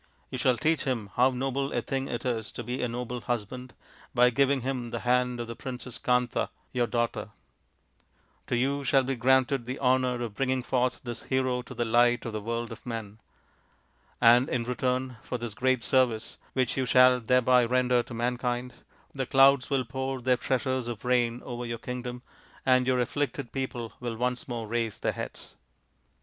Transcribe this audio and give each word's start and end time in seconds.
You 0.31 0.39
shall 0.39 0.57
teach 0.57 0.85
him 0.85 1.11
how 1.15 1.29
noble 1.29 1.71
a 1.71 1.79
thing 1.83 2.07
it 2.07 2.25
is 2.25 2.51
to 2.53 2.63
be 2.63 2.81
a 2.81 2.87
noble 2.87 3.21
husband, 3.21 3.75
by 4.15 4.31
giving 4.31 4.61
him 4.61 4.89
the 4.89 5.01
hand 5.01 5.39
of 5.39 5.45
the 5.45 5.55
Princess 5.55 5.99
Kanta, 5.99 6.49
your 6.73 6.87
daughter. 6.87 7.29
To 8.47 8.55
you 8.57 8.83
shall 8.83 9.03
be 9.03 9.13
granted 9.15 9.67
the 9.67 9.77
honour 9.77 10.23
of 10.23 10.33
bringing 10.33 10.63
forth 10.63 11.03
this 11.03 11.25
hero 11.25 11.61
to 11.61 11.75
the 11.75 11.85
light 11.85 12.25
of 12.25 12.33
the 12.33 12.41
world 12.41 12.71
of 12.71 12.83
men. 12.83 13.19
And 14.19 14.49
in 14.49 14.63
return 14.63 15.17
for 15.21 15.37
this 15.37 15.53
great 15.53 15.83
service 15.83 16.37
which 16.53 16.77
you 16.77 16.87
shall 16.87 17.19
thereby 17.19 17.63
render 17.63 18.01
to 18.01 18.13
mankind, 18.15 18.73
the 19.13 19.27
clouds 19.27 19.69
will 19.69 19.85
pour 19.85 20.19
their 20.19 20.35
treasures 20.37 20.87
of 20.87 21.05
rain 21.05 21.43
over 21.45 21.63
your 21.63 21.77
kingdom, 21.77 22.23
and 22.65 22.87
your 22.87 22.99
afflicted 22.99 23.51
people 23.51 23.93
will 23.99 24.15
once 24.15 24.47
more 24.47 24.65
raise 24.65 24.97
their 24.99 25.11
heads." 25.13 25.53